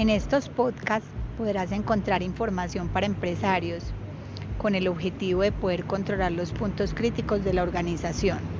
[0.00, 3.84] En estos podcasts podrás encontrar información para empresarios
[4.56, 8.59] con el objetivo de poder controlar los puntos críticos de la organización.